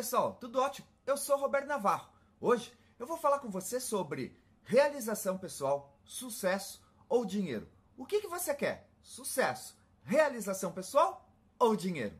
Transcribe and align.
pessoal, 0.00 0.38
tudo 0.40 0.58
ótimo? 0.58 0.88
Eu 1.04 1.14
sou 1.14 1.36
Roberto 1.36 1.66
Navarro. 1.66 2.10
Hoje 2.40 2.72
eu 2.98 3.06
vou 3.06 3.18
falar 3.18 3.38
com 3.38 3.50
você 3.50 3.78
sobre 3.78 4.34
realização 4.64 5.36
pessoal, 5.36 5.94
sucesso 6.02 6.82
ou 7.06 7.22
dinheiro. 7.26 7.68
O 7.98 8.06
que, 8.06 8.18
que 8.18 8.26
você 8.26 8.54
quer? 8.54 8.88
Sucesso, 9.02 9.76
realização 10.02 10.72
pessoal 10.72 11.28
ou 11.58 11.76
dinheiro? 11.76 12.18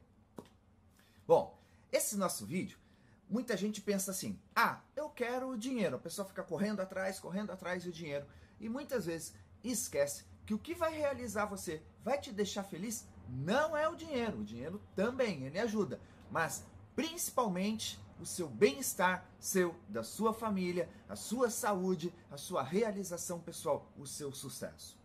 Bom, 1.26 1.58
esse 1.90 2.18
nosso 2.18 2.44
vídeo, 2.44 2.78
muita 3.26 3.56
gente 3.56 3.80
pensa 3.80 4.10
assim: 4.10 4.38
ah, 4.54 4.82
eu 4.94 5.08
quero 5.08 5.56
dinheiro. 5.56 5.96
A 5.96 6.00
pessoa 6.00 6.28
fica 6.28 6.42
correndo 6.42 6.80
atrás, 6.80 7.18
correndo 7.18 7.50
atrás 7.50 7.84
do 7.84 7.90
dinheiro 7.90 8.26
e 8.60 8.68
muitas 8.68 9.06
vezes 9.06 9.32
esquece 9.64 10.26
que 10.44 10.52
o 10.52 10.58
que 10.58 10.74
vai 10.74 10.92
realizar 10.92 11.46
você, 11.46 11.82
vai 12.04 12.20
te 12.20 12.30
deixar 12.30 12.62
feliz, 12.62 13.08
não 13.26 13.74
é 13.74 13.88
o 13.88 13.96
dinheiro. 13.96 14.40
O 14.40 14.44
dinheiro 14.44 14.82
também, 14.94 15.46
ele 15.46 15.58
ajuda, 15.58 15.98
mas 16.30 16.62
principalmente 17.00 17.98
o 18.20 18.26
seu 18.26 18.46
bem-estar, 18.46 19.26
seu, 19.38 19.74
da 19.88 20.02
sua 20.02 20.34
família, 20.34 20.86
a 21.08 21.16
sua 21.16 21.48
saúde, 21.48 22.12
a 22.30 22.36
sua 22.36 22.62
realização 22.62 23.40
pessoal, 23.40 23.90
o 23.96 24.06
seu 24.06 24.30
sucesso. 24.32 24.98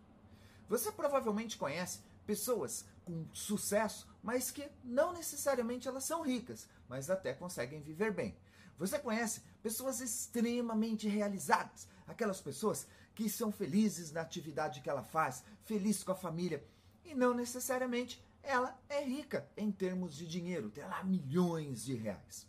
Você 0.68 0.92
provavelmente 0.92 1.56
conhece 1.56 2.00
pessoas 2.26 2.84
com 3.02 3.26
sucesso, 3.32 4.06
mas 4.22 4.50
que 4.50 4.68
não 4.84 5.14
necessariamente 5.14 5.88
elas 5.88 6.04
são 6.04 6.20
ricas, 6.20 6.68
mas 6.86 7.08
até 7.08 7.32
conseguem 7.32 7.80
viver 7.80 8.12
bem. 8.12 8.36
Você 8.76 8.98
conhece 8.98 9.40
pessoas 9.62 10.02
extremamente 10.02 11.08
realizadas, 11.08 11.88
aquelas 12.06 12.42
pessoas 12.42 12.86
que 13.14 13.30
são 13.30 13.50
felizes 13.50 14.12
na 14.12 14.20
atividade 14.20 14.82
que 14.82 14.90
ela 14.90 15.02
faz, 15.02 15.42
feliz 15.64 16.04
com 16.04 16.12
a 16.12 16.16
família, 16.16 16.62
e 17.06 17.14
não 17.14 17.32
necessariamente 17.32 18.22
ela 18.46 18.80
é 18.88 19.04
rica 19.04 19.50
em 19.56 19.72
termos 19.72 20.14
de 20.14 20.24
dinheiro, 20.26 20.70
tem 20.70 20.84
lá 20.84 21.02
milhões 21.02 21.84
de 21.84 21.94
reais. 21.94 22.46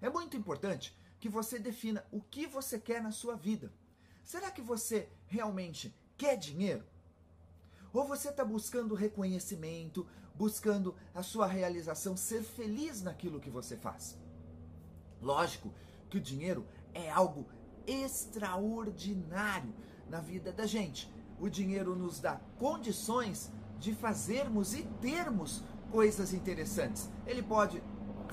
É 0.00 0.08
muito 0.08 0.36
importante 0.36 0.96
que 1.18 1.28
você 1.28 1.58
defina 1.58 2.06
o 2.12 2.20
que 2.20 2.46
você 2.46 2.78
quer 2.78 3.02
na 3.02 3.10
sua 3.10 3.34
vida. 3.34 3.72
Será 4.22 4.52
que 4.52 4.62
você 4.62 5.08
realmente 5.26 5.92
quer 6.16 6.36
dinheiro? 6.36 6.84
Ou 7.92 8.06
você 8.06 8.28
está 8.28 8.44
buscando 8.44 8.94
reconhecimento, 8.94 10.06
buscando 10.32 10.94
a 11.12 11.24
sua 11.24 11.48
realização, 11.48 12.16
ser 12.16 12.44
feliz 12.44 13.02
naquilo 13.02 13.40
que 13.40 13.50
você 13.50 13.76
faz? 13.76 14.16
Lógico 15.20 15.74
que 16.08 16.18
o 16.18 16.20
dinheiro 16.20 16.64
é 16.94 17.10
algo 17.10 17.48
extraordinário 17.84 19.74
na 20.08 20.20
vida 20.20 20.52
da 20.52 20.66
gente. 20.66 21.12
O 21.40 21.48
dinheiro 21.48 21.96
nos 21.96 22.20
dá 22.20 22.40
condições 22.56 23.50
de 23.80 23.94
fazermos 23.94 24.74
e 24.74 24.82
termos 25.00 25.64
coisas 25.90 26.32
interessantes. 26.34 27.10
Ele 27.26 27.42
pode 27.42 27.82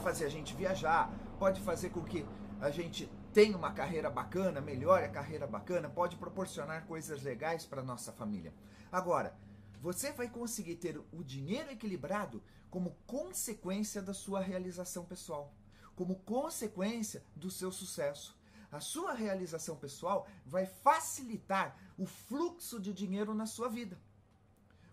fazer 0.04 0.26
a 0.26 0.30
gente 0.30 0.54
viajar, 0.54 1.10
pode 1.40 1.62
fazer 1.62 1.90
com 1.90 2.04
que 2.04 2.26
a 2.60 2.70
gente 2.70 3.10
tenha 3.34 3.56
uma 3.56 3.72
carreira 3.72 4.10
bacana, 4.10 4.60
melhore 4.60 5.06
a 5.06 5.10
carreira 5.10 5.48
bacana, 5.48 5.90
pode 5.90 6.18
proporcionar 6.18 6.86
coisas 6.86 7.24
legais 7.24 7.66
para 7.66 7.82
nossa 7.82 8.12
família. 8.12 8.54
Agora, 8.92 9.36
você 9.82 10.12
vai 10.12 10.30
conseguir 10.30 10.76
ter 10.76 11.00
o 11.12 11.24
dinheiro 11.24 11.72
equilibrado 11.72 12.44
como 12.70 12.98
consequência 13.06 14.02
da 14.02 14.14
sua 14.14 14.42
realização 14.42 15.06
pessoal, 15.06 15.54
como 15.96 16.16
consequência 16.16 17.24
do 17.36 17.50
seu 17.50 17.72
sucesso. 17.72 18.38
A 18.70 18.82
sua 18.82 19.14
realização 19.14 19.78
pessoal 19.78 20.28
vai 20.46 20.66
facilitar 20.66 21.78
o 21.98 22.06
fluxo 22.06 22.82
de 22.82 22.92
dinheiro 22.92 23.34
na 23.34 23.46
sua 23.46 23.70
vida. 23.70 23.98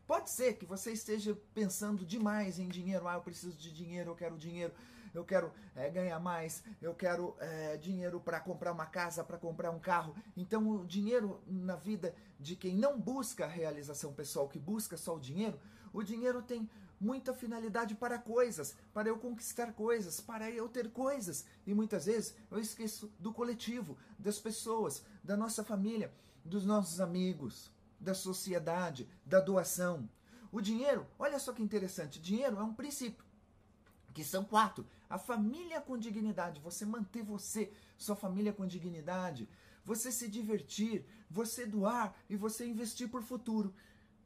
Pode 0.06 0.28
ser 0.30 0.54
que 0.54 0.66
você 0.66 0.92
esteja 0.92 1.36
pensando 1.54 2.04
demais 2.04 2.58
em 2.58 2.68
dinheiro. 2.68 3.08
Ah, 3.08 3.14
eu 3.14 3.22
preciso 3.22 3.56
de 3.56 3.72
dinheiro, 3.72 4.10
eu 4.10 4.14
quero 4.14 4.36
dinheiro, 4.36 4.74
eu 5.14 5.24
quero 5.24 5.50
é, 5.74 5.88
ganhar 5.88 6.20
mais, 6.20 6.62
eu 6.82 6.94
quero 6.94 7.34
é, 7.40 7.78
dinheiro 7.78 8.20
para 8.20 8.38
comprar 8.38 8.72
uma 8.72 8.84
casa, 8.84 9.24
para 9.24 9.38
comprar 9.38 9.70
um 9.70 9.78
carro. 9.78 10.14
Então, 10.36 10.68
o 10.68 10.84
dinheiro 10.84 11.40
na 11.46 11.74
vida 11.74 12.14
de 12.38 12.54
quem 12.54 12.76
não 12.76 13.00
busca 13.00 13.46
a 13.46 13.48
realização 13.48 14.12
pessoal, 14.12 14.46
que 14.46 14.58
busca 14.58 14.94
só 14.98 15.16
o 15.16 15.20
dinheiro, 15.20 15.58
o 15.90 16.02
dinheiro 16.02 16.42
tem 16.42 16.68
muita 17.00 17.32
finalidade 17.32 17.94
para 17.94 18.18
coisas, 18.18 18.76
para 18.92 19.08
eu 19.08 19.16
conquistar 19.18 19.72
coisas, 19.72 20.20
para 20.20 20.50
eu 20.50 20.68
ter 20.68 20.90
coisas. 20.90 21.46
E 21.66 21.72
muitas 21.72 22.04
vezes 22.04 22.34
eu 22.50 22.58
esqueço 22.58 23.10
do 23.18 23.32
coletivo, 23.32 23.96
das 24.18 24.38
pessoas, 24.38 25.02
da 25.22 25.34
nossa 25.34 25.64
família, 25.64 26.12
dos 26.44 26.66
nossos 26.66 27.00
amigos 27.00 27.73
da 28.04 28.14
sociedade, 28.14 29.08
da 29.26 29.40
doação. 29.40 30.08
O 30.52 30.60
dinheiro, 30.60 31.06
olha 31.18 31.38
só 31.40 31.52
que 31.52 31.62
interessante, 31.62 32.20
dinheiro 32.20 32.58
é 32.58 32.62
um 32.62 32.74
princípio, 32.74 33.24
que 34.12 34.22
são 34.22 34.44
quatro. 34.44 34.86
A 35.10 35.18
família 35.18 35.80
com 35.80 35.98
dignidade, 35.98 36.60
você 36.60 36.84
manter 36.84 37.22
você, 37.24 37.72
sua 37.98 38.14
família 38.14 38.52
com 38.52 38.64
dignidade, 38.66 39.48
você 39.84 40.12
se 40.12 40.28
divertir, 40.28 41.04
você 41.28 41.66
doar 41.66 42.14
e 42.28 42.36
você 42.36 42.66
investir 42.66 43.08
por 43.08 43.22
futuro. 43.22 43.74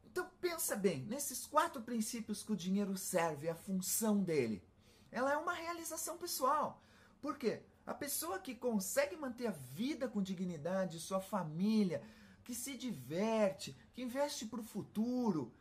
Então 0.05 0.29
pensa 0.39 0.75
bem, 0.75 1.03
nesses 1.05 1.45
quatro 1.45 1.81
princípios 1.81 2.43
que 2.43 2.51
o 2.51 2.55
dinheiro 2.55 2.95
serve, 2.97 3.49
a 3.49 3.55
função 3.55 4.21
dele. 4.21 4.63
Ela 5.11 5.33
é 5.33 5.37
uma 5.37 5.53
realização 5.53 6.17
pessoal. 6.17 6.81
Por 7.21 7.37
quê? 7.37 7.61
A 7.85 7.93
pessoa 7.93 8.37
que 8.37 8.53
consegue 8.53 9.15
manter 9.15 9.47
a 9.47 9.51
vida 9.51 10.07
com 10.07 10.21
dignidade, 10.21 10.99
sua 10.99 11.19
família, 11.19 12.03
que 12.49 12.55
se 12.55 12.75
diverte, 12.75 13.77
que 13.93 14.01
investe 14.01 14.43
para 14.43 14.59
o 14.59 14.63
futuro 14.63 15.53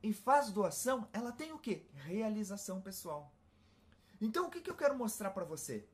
e 0.00 0.12
faz 0.12 0.52
doação, 0.52 1.08
ela 1.12 1.32
tem 1.32 1.50
o 1.52 1.58
que? 1.58 1.84
Realização 1.94 2.80
pessoal. 2.80 3.34
Então 4.20 4.46
o 4.46 4.48
que, 4.48 4.60
que 4.60 4.70
eu 4.70 4.76
quero 4.76 4.96
mostrar 4.96 5.30
para 5.30 5.44
você? 5.44 5.84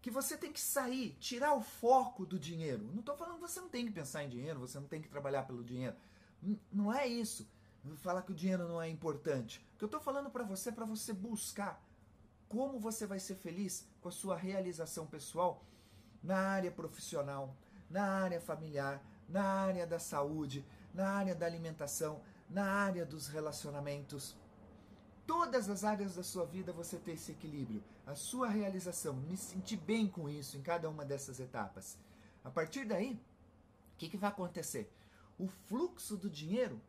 Que 0.00 0.12
você 0.12 0.36
tem 0.36 0.52
que 0.52 0.60
sair, 0.60 1.16
tirar 1.18 1.54
o 1.54 1.60
foco 1.60 2.24
do 2.24 2.38
dinheiro. 2.38 2.84
Não 2.92 3.00
estou 3.00 3.16
falando 3.16 3.34
que 3.34 3.48
você 3.48 3.60
não 3.60 3.68
tem 3.68 3.84
que 3.84 3.90
pensar 3.90 4.22
em 4.22 4.28
dinheiro, 4.28 4.60
você 4.60 4.78
não 4.78 4.86
tem 4.86 5.02
que 5.02 5.08
trabalhar 5.08 5.42
pelo 5.42 5.64
dinheiro. 5.64 5.96
Não 6.70 6.94
é 6.94 7.08
isso. 7.08 7.44
Falar 7.96 8.22
que 8.22 8.30
o 8.30 8.36
dinheiro 8.36 8.68
não 8.68 8.80
é 8.80 8.88
importante. 8.88 9.58
O 9.74 9.78
que 9.78 9.84
eu 9.84 9.86
estou 9.86 10.00
falando 10.00 10.30
para 10.30 10.44
você 10.44 10.68
é 10.68 10.72
para 10.72 10.84
você 10.84 11.12
buscar 11.12 11.84
como 12.48 12.78
você 12.78 13.08
vai 13.08 13.18
ser 13.18 13.34
feliz 13.34 13.88
com 14.00 14.08
a 14.08 14.12
sua 14.12 14.36
realização 14.36 15.04
pessoal 15.04 15.64
na 16.22 16.38
área 16.38 16.70
profissional, 16.70 17.56
na 17.90 18.04
área 18.04 18.40
familiar, 18.40 19.02
na 19.28 19.44
área 19.44 19.86
da 19.86 19.98
saúde, 19.98 20.64
na 20.94 21.08
área 21.10 21.34
da 21.34 21.46
alimentação, 21.46 22.20
na 22.48 22.64
área 22.64 23.04
dos 23.04 23.28
relacionamentos. 23.28 24.36
Todas 25.26 25.68
as 25.68 25.84
áreas 25.84 26.14
da 26.14 26.22
sua 26.22 26.46
vida 26.46 26.72
você 26.72 26.96
ter 26.96 27.12
esse 27.12 27.32
equilíbrio, 27.32 27.84
a 28.06 28.14
sua 28.14 28.48
realização, 28.48 29.14
me 29.14 29.36
sentir 29.36 29.76
bem 29.76 30.08
com 30.08 30.28
isso 30.28 30.56
em 30.56 30.62
cada 30.62 30.88
uma 30.88 31.04
dessas 31.04 31.38
etapas. 31.38 31.98
A 32.42 32.50
partir 32.50 32.86
daí, 32.86 33.12
o 33.12 33.98
que, 33.98 34.08
que 34.08 34.16
vai 34.16 34.30
acontecer? 34.30 34.90
O 35.38 35.46
fluxo 35.46 36.16
do 36.16 36.30
dinheiro 36.30 36.80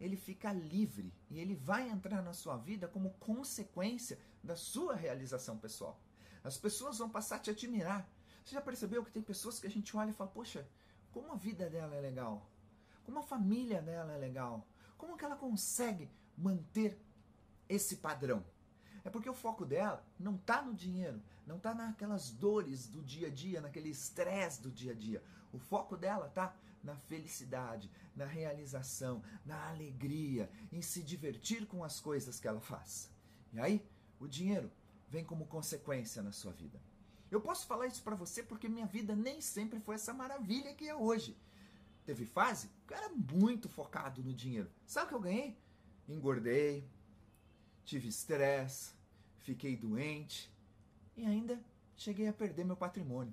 ele 0.00 0.16
fica 0.16 0.52
livre 0.52 1.12
e 1.30 1.38
ele 1.38 1.54
vai 1.54 1.88
entrar 1.88 2.22
na 2.22 2.32
sua 2.32 2.56
vida 2.56 2.88
como 2.88 3.14
consequência 3.20 4.18
da 4.42 4.56
sua 4.56 4.96
realização 4.96 5.56
pessoal. 5.56 6.00
As 6.42 6.58
pessoas 6.58 6.98
vão 6.98 7.08
passar 7.08 7.36
a 7.36 7.38
te 7.38 7.50
admirar. 7.50 8.10
Você 8.44 8.54
já 8.54 8.60
percebeu 8.60 9.04
que 9.04 9.12
tem 9.12 9.22
pessoas 9.22 9.60
que 9.60 9.66
a 9.68 9.70
gente 9.70 9.96
olha 9.96 10.10
e 10.10 10.12
fala, 10.12 10.30
poxa, 10.30 10.66
como 11.12 11.32
a 11.32 11.36
vida 11.36 11.68
dela 11.68 11.94
é 11.94 12.00
legal, 12.00 12.50
como 13.04 13.18
a 13.18 13.22
família 13.22 13.80
dela 13.82 14.12
é 14.12 14.18
legal, 14.18 14.66
como 14.96 15.16
que 15.16 15.24
ela 15.24 15.36
consegue 15.36 16.10
manter 16.36 16.98
esse 17.68 17.96
padrão. 17.96 18.44
É 19.04 19.10
porque 19.10 19.28
o 19.28 19.34
foco 19.34 19.64
dela 19.64 20.04
não 20.18 20.36
está 20.36 20.62
no 20.62 20.74
dinheiro, 20.74 21.20
não 21.46 21.56
está 21.56 21.74
naquelas 21.74 22.30
dores 22.30 22.86
do 22.86 23.02
dia 23.02 23.28
a 23.28 23.30
dia, 23.30 23.60
naquele 23.60 23.88
estresse 23.88 24.62
do 24.62 24.70
dia 24.70 24.92
a 24.92 24.94
dia. 24.94 25.22
O 25.52 25.58
foco 25.58 25.96
dela 25.96 26.28
está 26.28 26.54
na 26.82 26.96
felicidade, 26.96 27.90
na 28.14 28.24
realização, 28.24 29.22
na 29.44 29.68
alegria, 29.68 30.50
em 30.70 30.82
se 30.82 31.02
divertir 31.02 31.66
com 31.66 31.84
as 31.84 32.00
coisas 32.00 32.40
que 32.40 32.48
ela 32.48 32.60
faz. 32.60 33.10
E 33.52 33.60
aí, 33.60 33.86
o 34.18 34.26
dinheiro 34.26 34.70
vem 35.08 35.24
como 35.24 35.46
consequência 35.46 36.22
na 36.22 36.32
sua 36.32 36.52
vida. 36.52 36.80
Eu 37.32 37.40
posso 37.40 37.66
falar 37.66 37.86
isso 37.86 38.02
para 38.02 38.14
você 38.14 38.42
porque 38.42 38.68
minha 38.68 38.84
vida 38.84 39.16
nem 39.16 39.40
sempre 39.40 39.80
foi 39.80 39.94
essa 39.94 40.12
maravilha 40.12 40.74
que 40.74 40.86
é 40.86 40.94
hoje. 40.94 41.34
Teve 42.04 42.26
fase 42.26 42.68
que 42.86 42.92
eu 42.92 42.98
era 42.98 43.08
muito 43.08 43.70
focado 43.70 44.22
no 44.22 44.34
dinheiro. 44.34 44.70
Sabe 44.86 45.06
o 45.06 45.08
que 45.08 45.14
eu 45.14 45.20
ganhei? 45.20 45.58
Engordei, 46.06 46.86
tive 47.86 48.08
estresse, 48.08 48.92
fiquei 49.38 49.74
doente 49.78 50.52
e 51.16 51.24
ainda 51.24 51.58
cheguei 51.96 52.28
a 52.28 52.34
perder 52.34 52.66
meu 52.66 52.76
patrimônio. 52.76 53.32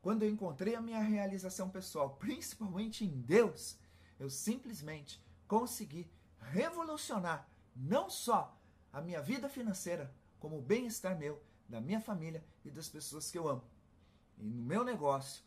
Quando 0.00 0.22
eu 0.22 0.30
encontrei 0.30 0.74
a 0.74 0.80
minha 0.80 1.02
realização 1.02 1.68
pessoal, 1.68 2.16
principalmente 2.16 3.04
em 3.04 3.20
Deus, 3.20 3.76
eu 4.18 4.30
simplesmente 4.30 5.22
consegui 5.46 6.10
revolucionar 6.40 7.46
não 7.74 8.08
só 8.08 8.58
a 8.90 9.02
minha 9.02 9.20
vida 9.20 9.46
financeira, 9.46 10.10
como 10.40 10.56
o 10.56 10.62
bem-estar 10.62 11.18
meu 11.18 11.38
da 11.68 11.80
minha 11.80 12.00
família 12.00 12.44
e 12.64 12.70
das 12.70 12.88
pessoas 12.88 13.30
que 13.30 13.38
eu 13.38 13.48
amo. 13.48 13.64
E 14.38 14.44
no 14.44 14.62
meu 14.62 14.84
negócio, 14.84 15.42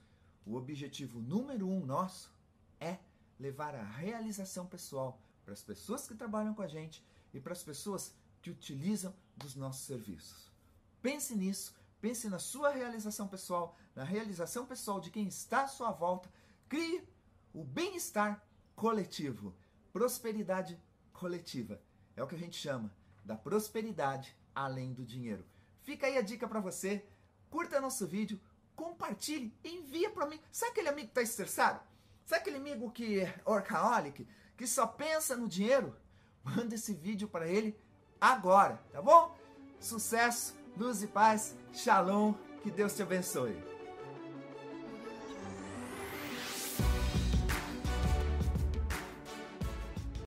o 0.45 0.55
objetivo 0.55 1.19
número 1.19 1.67
um 1.67 1.85
nosso 1.85 2.33
é 2.79 2.97
levar 3.39 3.75
a 3.75 3.83
realização 3.83 4.65
pessoal 4.65 5.21
para 5.43 5.53
as 5.53 5.61
pessoas 5.61 6.07
que 6.07 6.15
trabalham 6.15 6.53
com 6.53 6.61
a 6.61 6.67
gente 6.67 7.03
e 7.33 7.39
para 7.39 7.53
as 7.53 7.63
pessoas 7.63 8.13
que 8.41 8.49
utilizam 8.49 9.13
dos 9.35 9.55
nossos 9.55 9.85
serviços. 9.85 10.51
Pense 11.01 11.35
nisso, 11.35 11.73
pense 12.01 12.29
na 12.29 12.39
sua 12.39 12.71
realização 12.71 13.27
pessoal, 13.27 13.77
na 13.95 14.03
realização 14.03 14.65
pessoal 14.65 14.99
de 14.99 15.09
quem 15.09 15.27
está 15.27 15.63
à 15.63 15.67
sua 15.67 15.91
volta. 15.91 16.29
Crie 16.67 17.03
o 17.53 17.63
bem-estar 17.63 18.43
coletivo, 18.75 19.55
prosperidade 19.91 20.79
coletiva. 21.13 21.81
É 22.15 22.23
o 22.23 22.27
que 22.27 22.35
a 22.35 22.39
gente 22.39 22.57
chama 22.57 22.93
da 23.23 23.35
prosperidade 23.35 24.35
além 24.53 24.93
do 24.93 25.05
dinheiro. 25.05 25.45
Fica 25.89 26.05
aí 26.05 26.19
a 26.19 26.21
dica 26.21 26.47
para 26.47 26.59
você. 26.59 27.03
Curta 27.49 27.81
nosso 27.81 28.05
vídeo, 28.05 28.39
compartilhe, 28.75 29.51
envia 29.63 30.11
para 30.11 30.27
mim. 30.27 30.39
Sabe 30.51 30.73
aquele 30.73 30.89
amigo 30.89 31.07
que 31.07 31.11
está 31.13 31.23
estressado? 31.23 31.79
Sabe 32.27 32.41
aquele 32.41 32.57
amigo 32.57 32.91
que 32.91 33.21
é 33.21 33.41
orcaholic, 33.43 34.27
que 34.55 34.67
só 34.67 34.85
pensa 34.85 35.35
no 35.35 35.47
dinheiro? 35.47 35.95
Manda 36.45 36.75
esse 36.75 36.93
vídeo 36.93 37.27
para 37.27 37.47
ele 37.47 37.75
agora, 38.21 38.79
tá 38.91 39.01
bom? 39.01 39.35
Sucesso, 39.79 40.55
luz 40.77 41.01
e 41.01 41.07
paz, 41.07 41.57
shalom, 41.73 42.35
que 42.61 42.69
Deus 42.69 42.95
te 42.95 43.01
abençoe. 43.01 43.78